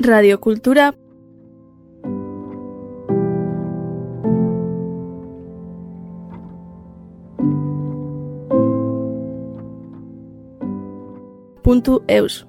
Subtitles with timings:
[0.00, 0.92] radiokultura
[11.62, 12.46] puntu eus.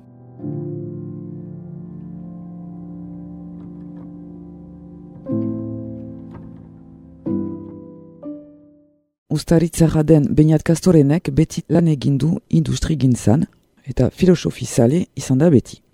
[9.30, 13.46] Uztaritza den Beñat Kastorenek beti lan egin du industri gintzan
[13.86, 15.91] eta filosofi zale izan da beti.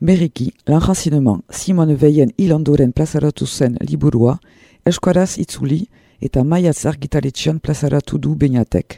[0.00, 4.38] Berriki, lan jazineman Simon Veien hilandoren plazaratu zen liburua,
[4.88, 5.82] eskuaraz itzuli
[6.24, 8.96] eta maiatz argitaletxean plazaratu du Beñatek,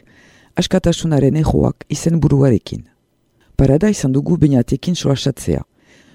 [0.55, 2.85] askatasunaren ejoak izen buruarekin.
[3.57, 5.65] Parada izan dugu Beñatekin solasatzea.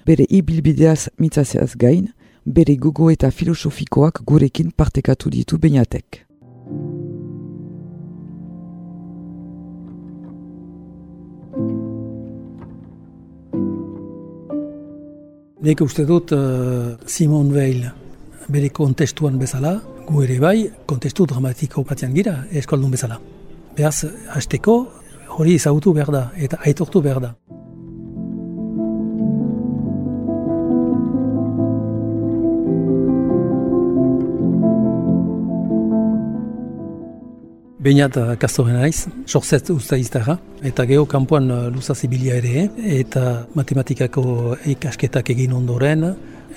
[0.07, 2.09] Bere ibilbideaz mitzazeaz gain,
[2.45, 6.28] bere gogo eta filosofikoak gurekin partekatu ditu Beñatek.
[15.59, 17.81] Nik uste dut uh, Simon Weil
[18.47, 19.73] bere kontestuan bezala,
[20.07, 23.17] gu ere bai, kontestu dramatiko batean gira, eskaldun bezala.
[23.75, 24.77] Beaz, hasteko
[25.35, 27.33] hori ezagutu behar da, eta aitortu behar da.
[37.79, 40.33] Beinat kastoren naiz, sorzet usta iztara,
[40.67, 42.65] eta geho kanpoan uh, luza zibilia ere,
[42.99, 44.23] eta matematikako
[44.73, 46.03] ikasketak egin ondoren,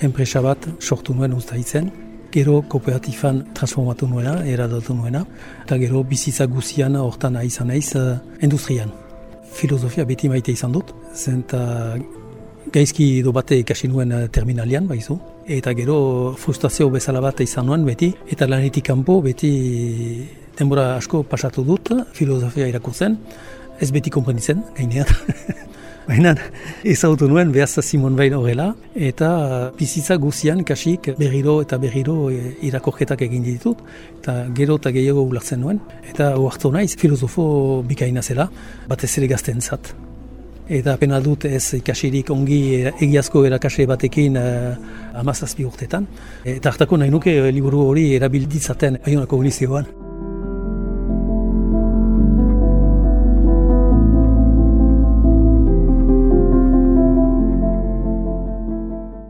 [0.03, 1.87] enpresa bat sortu nuen usta izen,
[2.33, 5.23] gero kooperatifan transformatu nuena, eradatu nuena,
[5.63, 8.91] eta gero bizitza guzian hortan izan naiz uh, industrian.
[9.55, 11.95] Filosofia beti maite izan dut, zenta
[12.75, 18.11] gaizki do bate ikasi nuen terminalian, baizu, eta gero frustrazio bezala bat izan nuen beti,
[18.27, 19.55] eta lanetik kanpo beti
[20.57, 23.17] denbora asko pasatu dut, filosofia irakurtzen,
[23.81, 25.09] ez beti komprenditzen, gainean.
[26.07, 26.33] Baina
[26.83, 33.23] ezautu nuen behaz Simon Weil horrela, eta bizitza guzian kasik berriro eta berriro e, irakorketak
[33.23, 33.79] egin ditut,
[34.19, 35.79] eta gero eta gehiago ulartzen nuen,
[36.11, 37.45] eta huartu naiz filosofo
[37.87, 38.49] bikaina zela,
[38.89, 39.93] batez ere gazten zat.
[40.67, 42.59] Eta pena dut ez ikasirik ongi
[42.91, 44.75] egiazko erakasle batekin uh,
[45.19, 46.07] amazazpi urtetan.
[46.43, 50.02] Eta hartako nahi nuke liburu hori erabilditzaten aionako unizioan.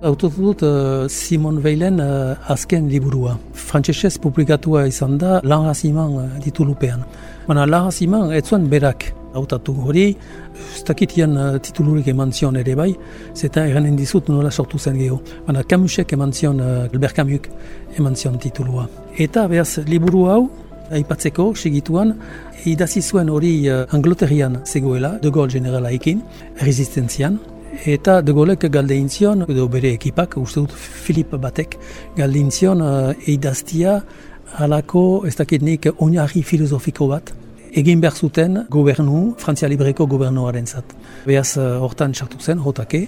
[0.03, 3.37] Autotu dut uh, Simon Weilen uh, azken liburua.
[3.55, 7.05] Frantzesez publikatua izan da lan haziman uh, ditulupean.
[7.47, 10.09] Baina lan haziman ez zuen berak hautatu hori,
[10.75, 12.89] ez dakitian uh, titulurik eman zion ere bai,
[13.31, 15.21] zeta eranen dizut nola sortu zen geho.
[15.47, 17.47] Baina Camusek eman zion, uh, Albert Camus
[17.95, 18.89] eman zion titulua.
[19.15, 20.41] Eta behaz liburu hau,
[20.91, 22.17] aipatzeko, segituan,
[22.67, 26.19] idazi zuen hori uh, Angloterian zegoela, De Gaulle generala ekin,
[26.59, 27.39] resistentzian,
[27.81, 31.77] Eta de Gaulek galdein zion, edo bere ekipak, uste dut Filip batek,
[32.15, 33.97] galdein zion uh, eidaztia
[34.61, 37.33] alako, ez dakit nik, oinarri filosofiko bat,
[37.73, 40.93] egin behar zuten gobernu, Frantzia Libreko gobernuaren zat.
[41.25, 43.07] Beaz, uh, hortan sartu zen, hotake,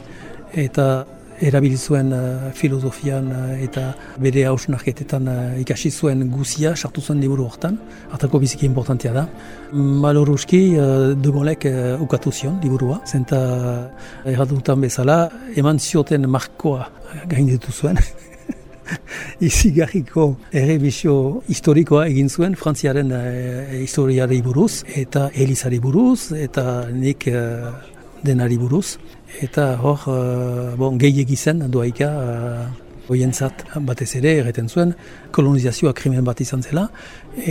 [0.66, 1.06] eta
[1.42, 3.90] erabili zuen uh, filosofian uh, eta
[4.22, 7.78] bere hausnarketetan uh, ikasi zuen guzia sartu zuen liburu hortan,
[8.12, 9.26] hartako biziki importantia da.
[9.72, 16.88] Maloruski uh, dugolek uh, ukatu zion liburua, zenta uh, erradutan bezala, eman zioten markoa
[17.28, 18.00] gainditu zuen.
[19.48, 27.95] Izigarriko errebizio historikoa egin zuen Frantziaren uh, historiari buruz eta Elizari buruz eta nik uh,
[28.24, 28.98] denari buruz
[29.42, 34.94] eta hor, uh, bon, gehi egizen doaika uh, oientzat batez ere erreten zuen
[35.36, 36.88] kolonizazioa krimen bat izan zela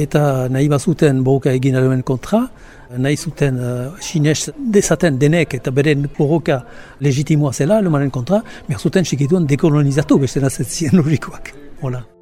[0.04, 2.46] eta nahi bazuten borroka egin aloen kontra
[2.96, 6.62] nahi zuten uh, xinez dezaten denek eta beren borroka
[7.00, 11.54] legitimoa zela alemaren kontra behar zuten txikituen dekolonizatu beste nazetzien logikoak.
[11.82, 12.13] Hola.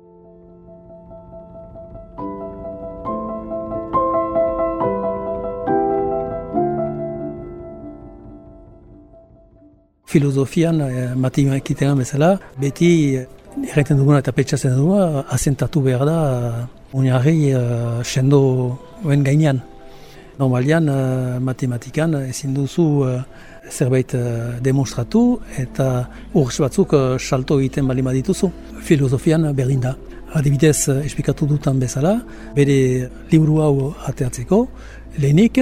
[10.12, 13.26] Filosofian, eh, matematikitean bezala, beti eh,
[13.70, 16.18] erraiten duguna eta petxatzen duguna, azentatu behar da,
[16.92, 18.40] unharri eh, sendo
[19.04, 19.62] oen gainean.
[20.38, 23.22] Normalian, eh, matematikan ezin duzu eh,
[23.70, 28.50] zerbait eh, demonstratu eta urz batzuk eh, salto egiten bali dituzu.
[28.82, 29.96] Filosofian berdin da.
[30.34, 32.20] Adibidez, eh, esplikatu dutan bezala,
[32.54, 34.66] bere liburu hau ateatzeko,
[35.18, 35.58] lehenik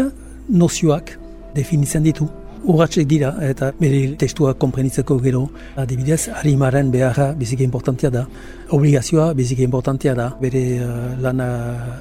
[0.48, 1.18] nozioak
[1.54, 2.28] definitzen ditu
[2.64, 5.46] urratxek dira eta bere testua komprenitzeko gero.
[5.80, 8.26] Adibidez, harimaren beharra biziki importantia da.
[8.70, 11.48] Obligazioa biziki importantia da bere uh, lana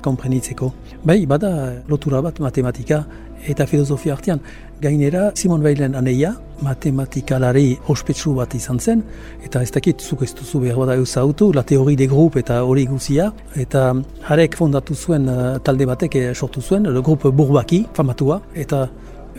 [0.06, 0.72] komprenitzeko.
[1.04, 1.52] Bai, bada
[1.88, 3.04] lotura bat matematika
[3.48, 4.40] eta filosofia artean.
[4.82, 6.34] Gainera, Simon Weilen aneia,
[6.64, 9.04] matematikalari ospetsu bat izan zen,
[9.44, 12.86] eta ez dakit zuk ez duzu behar bada eusautu, la teori de grup eta hori
[12.88, 13.30] guzia,
[13.60, 13.94] eta
[14.32, 18.88] harek fondatu zuen uh, talde batek eh, sortu zuen, le grup burbaki, famatua, eta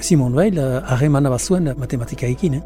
[0.00, 2.62] Simon Weil uh, harremana bat zuen matematika ekin, eh?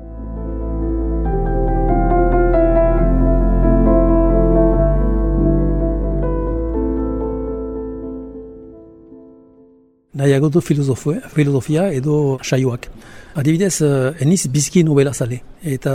[10.14, 12.86] nahiago du filosofia edo saioak.
[13.34, 15.40] Adibidez, uh, eniz bizki nobela zale.
[15.62, 15.94] Eta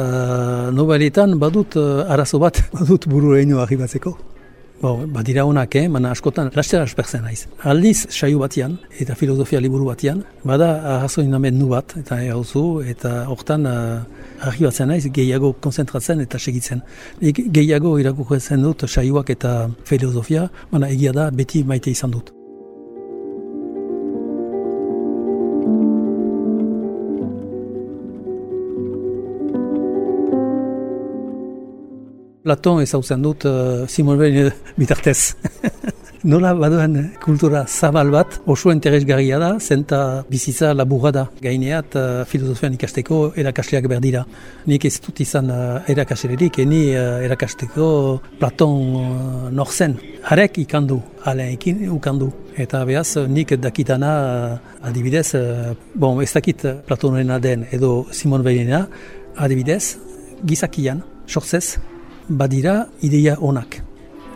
[0.75, 4.17] nobeletan badut arazo bat, badut buru egin arribatzeko.
[4.79, 5.89] Bo, badira honak, eh?
[5.91, 7.47] mana askotan rastera aspertzen naiz.
[7.67, 13.65] Aldiz saio batian eta filosofia liburu batian, bada inamen nu bat, eta egozu, eta hortan
[13.65, 13.99] uh,
[14.39, 16.81] arribatzen naiz gehiago konzentratzen eta segitzen.
[17.19, 22.38] E, gehiago irakurtzen dut saioak eta filosofia, mana egia da beti maite izan dut.
[32.49, 35.35] Platon ez hau dut uh, Simon Weil bitartez.
[36.23, 41.23] Nola baduen kultura zabal bat, oso interesgarria da, zenta bizitza laburra da.
[41.43, 44.23] Gaineat uh, filosofian ikasteko erakasleak berdira.
[44.65, 45.59] Nik ez dut izan uh,
[45.93, 47.91] erakaslerik, eni uh, erakasteko
[48.39, 49.93] Platon uh, nor zen.
[50.31, 50.97] Harek ikandu,
[51.29, 52.31] alen ikin ukandu.
[52.57, 54.15] Eta behaz, nik dakitana
[54.89, 55.27] adibidez,
[55.93, 58.87] bon, ez dakit Platonena den edo Simon Weilena,
[59.37, 59.99] adibidez,
[60.49, 61.77] gizakian, sortzez,
[62.29, 63.81] badira ideia onak.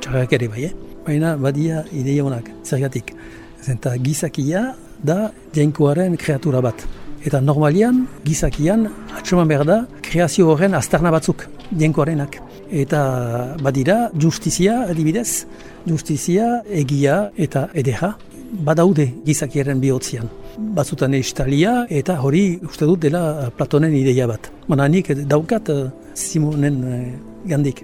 [0.01, 0.73] Txarrak ere bai, eh?
[1.05, 3.13] baina badia ideia onak, zergatik.
[3.63, 4.73] Zenta gizakia
[5.03, 6.83] da jainkoaren kreatura bat.
[7.23, 12.41] Eta normalian, gizakian, atxoman behar da, kreazio horren aztarna batzuk, jainkoarenak.
[12.73, 13.03] Eta
[13.63, 15.45] badira, justizia, adibidez,
[15.87, 18.15] justizia, egia eta edeja,
[18.53, 20.27] badaude gizakiaren bihotzian.
[20.75, 24.51] Batzutan estalia eta hori uste dut dela Platonen ideia bat.
[24.67, 27.83] Mana nik daukat eh, Simonen eh, gandik.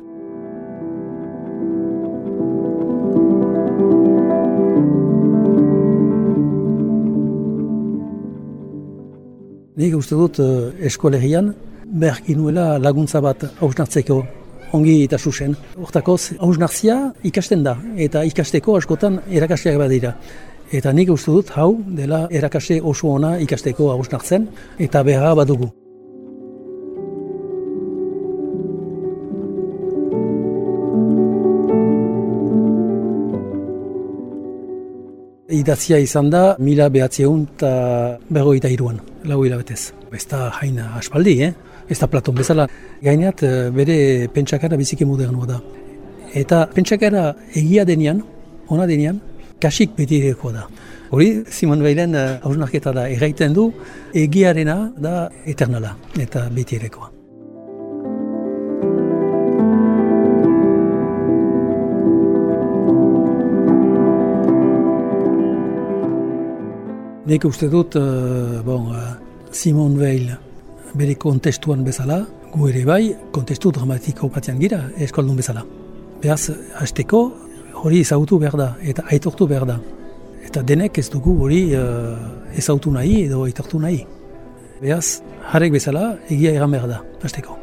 [9.79, 11.53] Nik uste dut uh, eskolegian
[12.01, 14.17] behar ginuela laguntza bat hausnartzeko
[14.75, 15.55] ongi eta susen.
[15.79, 20.13] Hortakoz, hausnartzia ikasten da eta ikasteko askotan erakasleak badira.
[20.69, 25.78] Eta nik uste dut hau dela erakaste oso ona ikasteko hausnartzen eta behar badugu.
[35.59, 37.71] Idatzia izan da, mila behatzieun eta
[38.31, 39.91] berroita iruan, lau hilabetez.
[40.15, 41.51] Ez da haina aspaldi, eh?
[41.89, 42.67] ez da Platon bezala.
[43.03, 43.97] Gaineat eh, bere
[44.33, 45.59] pentsakara biziki modernua da.
[46.37, 48.23] Eta pentsakara egia denian,
[48.69, 49.19] ona denian,
[49.59, 50.21] kasik beti
[50.53, 50.67] da.
[51.11, 53.71] Hori, Simon Weilen eh, hausnarketa da, erraiten du,
[54.13, 56.79] egiarena da eternala eta beti
[67.29, 69.13] Nik uste dut, uh, bon, uh,
[69.51, 70.31] Simon Weil
[70.97, 75.61] bere kontestuan bezala, gu ere bai, kontestu dramatiko batean gira, eskaldun bezala.
[76.23, 76.49] Beaz,
[76.81, 77.19] hasteko
[77.83, 79.75] hori ezagutu behar da, eta aitortu behar da.
[80.47, 82.15] Eta denek ez dugu hori uh,
[82.57, 84.01] ezautu nahi edo aitortu nahi.
[84.81, 85.19] Beaz,
[85.51, 87.59] jarek bezala, egia egan behar da, hasteko.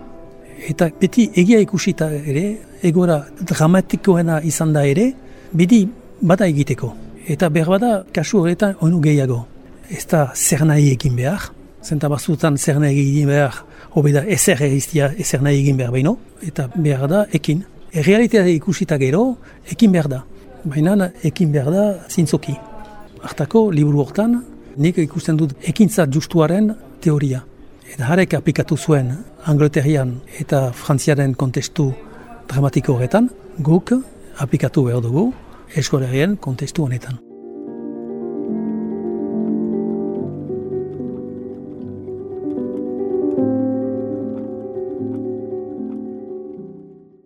[0.70, 2.44] Eta beti egia ikusita ere,
[2.86, 5.10] egora dramatikoena izan da ere,
[5.50, 5.82] beti
[6.22, 6.94] bada egiteko.
[7.26, 9.42] Eta behar bada, kasu horretan, onu gehiago
[9.90, 11.50] ez da zer nahi egin behar,
[11.82, 13.62] zenta batzutan zer nahi egin behar,
[13.94, 17.64] hobi da ezer egiztia ezer nahi egin behar baino, eta behar da ekin.
[17.92, 19.36] Errealitatea ikusita gero,
[19.70, 20.22] ekin behar da.
[20.64, 22.56] Baina ekin behar da zintzoki.
[23.22, 24.40] Artako, liburu hortan,
[24.76, 27.42] nik ikusten dut ekintza justuaren teoria.
[27.86, 29.12] Eta harek aplikatu zuen
[29.46, 31.92] Angleterian eta Frantziaren kontestu
[32.50, 33.30] dramatiko horretan,
[33.62, 33.94] guk
[34.42, 35.30] aplikatu behar dugu
[35.74, 37.25] eskolerien kontestu honetan.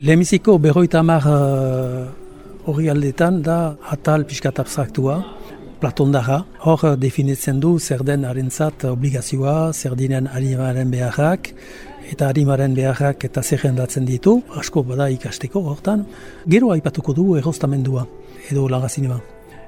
[0.01, 2.07] Lemiziko berroita hamar uh,
[2.65, 5.19] hori aldetan da atal pixkat abstraktua,
[5.83, 6.39] platondara.
[6.65, 11.53] Hor uh, definitzen du zer den harentzat obligazioa, zer dinen harimaren beharrak,
[12.15, 16.07] eta harimaren beharrak eta zer jendatzen ditu, asko bada ikasteko hortan.
[16.49, 18.07] Gero aipatuko du erostamendua
[18.49, 19.21] edo lagazinema.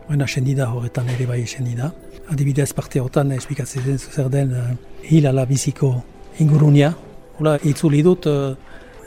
[0.09, 1.93] Baina sendida horretan ere bai sendida.
[2.33, 4.69] Adibidez parte hortan esplikatzen zer den uh,
[5.11, 5.99] hilala biziko
[6.41, 6.95] ingurunia.
[7.37, 8.55] Hola, itzuli dut uh,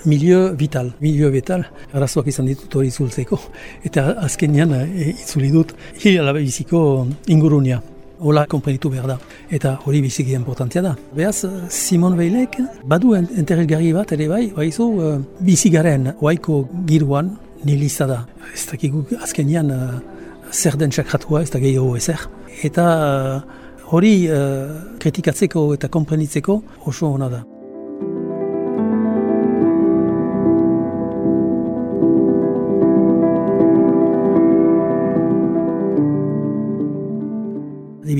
[0.06, 3.40] milio vital, milio vital, arazoak izan ditut hori itzultzeko.
[3.88, 6.80] Eta azkenean uh, itzuli dut hilala biziko
[7.28, 7.82] ingurunia.
[8.20, 9.18] Hola, komprenitu behar da.
[9.52, 10.94] Eta hori biziki importantia da.
[11.16, 12.56] Beaz, Simon Veilek
[12.88, 17.34] badu enterrelgarri bat ere bai, baizu, uh, bizigaren oaiko giruan
[17.66, 18.22] nilista da.
[18.54, 20.00] Ez dakigu azkenean uh,
[20.52, 22.24] zer den sakratua, ez da gehiago ezer.
[22.64, 27.44] Eta uh, hori uh, kritikatzeko eta komprenitzeko oso hona da.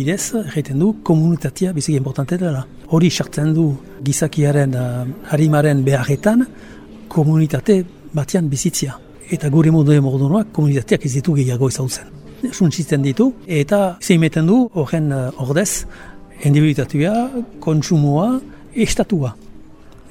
[0.06, 2.60] Adibidez, egiten du, komunitatea biziki importante dela.
[2.94, 3.64] Hori sartzen du
[4.06, 6.44] gizakiaren uh, harimaren beharretan,
[7.10, 7.80] komunitate
[8.14, 9.00] batean bizitzia.
[9.34, 12.06] Eta gure modu modunoak komunitateak ez ditu gehiago izautzen.
[12.52, 15.88] Suntsitzen ditu, eta zeimeten du horren uh, ordez,
[16.44, 18.28] individuitatua, kontsumoa,
[18.76, 19.34] estatua.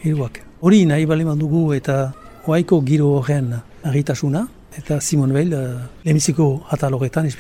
[0.03, 0.41] Hiruak.
[0.61, 2.13] Hori nahi bali dugu eta
[2.47, 7.31] oaiko giro horren argitasuna, eta Simon Weil uh, lemiziko atal horretan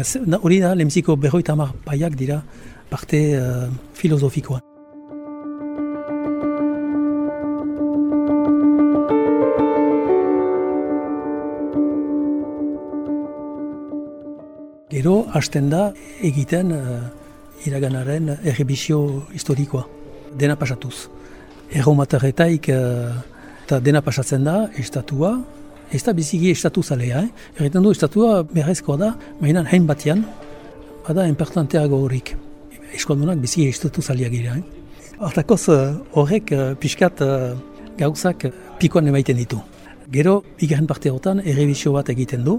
[0.00, 0.38] esplikatzen du.
[0.42, 2.42] Hori da, lemziko berroita hamar paiak dira
[2.90, 4.60] parte uh, filosofikoa.
[14.90, 17.04] Gero, hasten da egiten uh,
[17.66, 19.84] iraganaren errebizio historikoa,
[20.34, 21.08] dena pasatuz.
[21.70, 23.12] Erromatarretaik uh,
[23.66, 25.36] eta dena pasatzen da, estatua,
[25.92, 27.28] ez da biziki estatu zalea, eh?
[27.56, 30.24] Erretan du, estatua beharrezkoa da, mainan hain batean,
[31.06, 32.34] bada importanteago horrik.
[32.96, 34.62] Eskondunak biziki estatu zalea gira, eh?
[35.18, 35.64] Hortakoz
[36.14, 37.54] horrek uh, pixkat uh,
[37.98, 38.46] gauzak
[38.78, 39.58] pikoan emaiten ditu.
[40.12, 42.58] Gero, bigarren parte hortan, errebizio bat egiten du.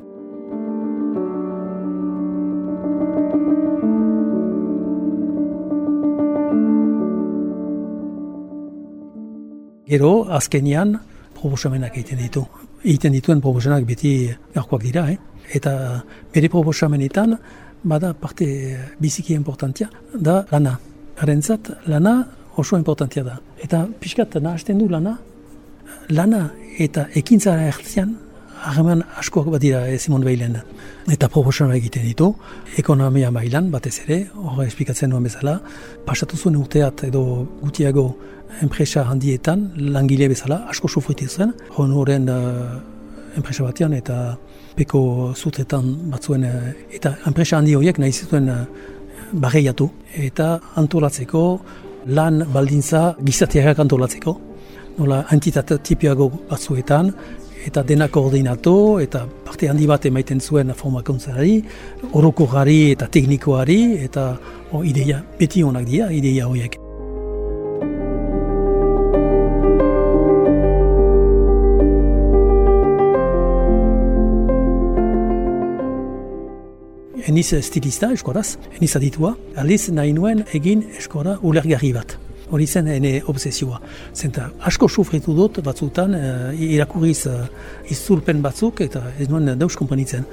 [9.90, 11.00] Gero, azkenian,
[11.40, 12.44] proposamenak egiten ditu
[12.84, 14.14] egiten dituen proposenak beti
[14.54, 15.18] garkoak dira, eh?
[15.54, 17.38] eta bere proposamenetan
[17.84, 18.46] bada parte
[19.00, 20.78] biziki importantia da lana.
[21.20, 23.40] Harentzat lana oso importantia da.
[23.64, 25.18] Eta pixkat nahazten du lana,
[26.10, 28.16] lana eta ekintzara ertzian
[28.60, 30.58] harreman askoak bat dira eh, Simon Beilen.
[31.12, 32.34] Eta proposana egiten ditu,
[32.78, 35.60] ekonomia mailan batez ere, horre esplikatzen nuen bezala,
[36.06, 37.24] pasatu zuen urteat edo
[37.62, 38.10] gutiago
[38.62, 42.80] enpresa handietan, langile bezala, asko sufriti zuen, honoren uh,
[43.38, 44.38] enpresa batean eta
[44.78, 48.64] peko zutretan batzuen, uh, eta enpresa handi horiek nahi zituen uh,
[49.34, 49.90] barreiatu,
[50.30, 51.44] eta antolatzeko
[52.08, 54.36] lan baldintza gizatiak antolatzeko,
[54.98, 57.14] nola entitate tipiago batzuetan,
[57.66, 61.58] eta dena koordinatu, eta parte handi bat emaiten zuen formakuntzari,
[62.14, 64.30] orokorari eta teknikoari, eta
[64.72, 66.89] o, ideia, beti honak dira, ideia horiek.
[77.40, 82.18] Eniz stilista eskoraz, eniz aditua, aliz nahi nuen egin eskora ulergarri bat.
[82.50, 83.78] Hori zen ene obsesioa.
[84.14, 87.46] Zenta asko sufritu dut batzutan uh, irakurriz uh,
[87.94, 90.26] izulpen batzuk eta ez nuen deus komponitzen.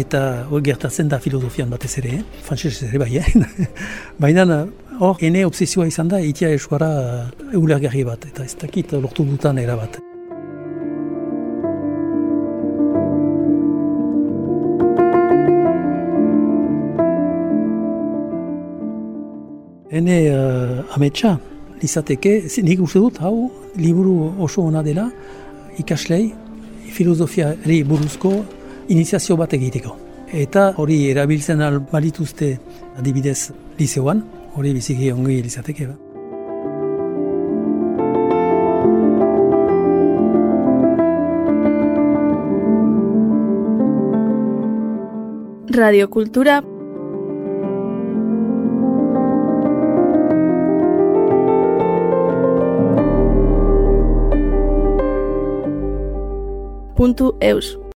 [0.00, 2.58] Eta hori gertatzen da filosofian batez ere, eh?
[2.88, 3.68] ere bai, eh?
[4.24, 4.64] Baina
[4.98, 9.58] hor ene obsesioa izan da itia eskora uh, ulergarri bat eta ez dakit lortu dutan
[9.62, 10.07] erabat.
[19.98, 21.32] Hene uh, ametsa,
[21.82, 25.08] izateke, nik uste dut, hau, liburu oso ona dela,
[25.82, 26.28] ikaslei,
[26.94, 28.30] filosofiari buruzko
[28.94, 29.96] iniziazio bat egiteko.
[30.30, 32.52] Eta hori erabiltzen albalituzte
[32.94, 33.50] adibidez
[33.80, 34.22] liseoan,
[34.54, 35.90] hori biziki ongi izateke.
[35.90, 35.98] Ba.
[45.82, 46.77] Radiokultura puntu
[57.40, 57.78] eus.